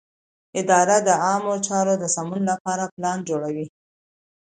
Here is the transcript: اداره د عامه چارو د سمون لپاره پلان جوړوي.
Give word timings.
اداره 0.59 0.97
د 1.07 1.09
عامه 1.23 1.55
چارو 1.67 1.93
د 1.99 2.03
سمون 2.15 2.41
لپاره 2.51 2.83
پلان 2.95 3.19
جوړوي. 3.29 3.65